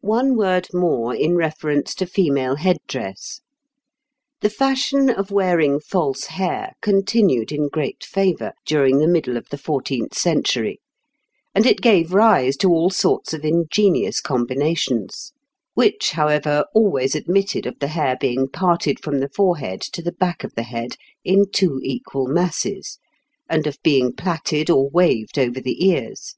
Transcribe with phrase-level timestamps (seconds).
[0.00, 3.42] One word more in reference to female head dress.
[4.40, 9.56] The fashion of wearing false hair continued in great favour during the middle of the
[9.56, 10.80] fourteenth century,
[11.54, 15.32] and it gave rise to all sorts of ingenious combinations;
[15.74, 20.42] which, however, always admitted of the hair being parted from the forehead to the back
[20.42, 22.98] of the head in two equal masses,
[23.48, 26.34] and of being plaited or waved over the ears.